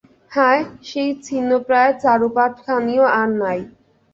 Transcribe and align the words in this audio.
হায়, 0.31 0.61
সেই 0.83 1.09
ছিন্নপ্রায় 1.25 1.93
চারুপাঠখানিও 2.03 3.05
আর 3.19 3.29
নাই। 3.41 3.59